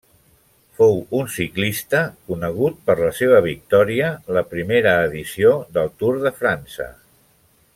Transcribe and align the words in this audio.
Fou 0.77 0.95
un 1.17 1.27
ciclista, 1.33 1.99
conegut 2.31 2.79
per 2.87 2.95
la 3.01 3.11
seva 3.19 3.43
victòria 3.49 4.09
la 4.39 4.43
primera 4.55 4.95
edició 5.11 5.53
del 5.77 5.93
Tour 6.01 6.17
de 6.25 6.33
França. 6.41 6.89